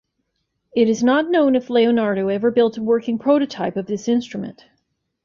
It 0.75 0.89
is 0.89 1.03
not 1.03 1.29
known 1.29 1.53
if 1.55 1.69
Leonardo 1.69 2.27
ever 2.27 2.49
built 2.49 2.75
a 2.79 2.81
working 2.81 3.19
prototype 3.19 3.77
of 3.77 3.85
this 3.85 4.07
instrument. 4.07 4.65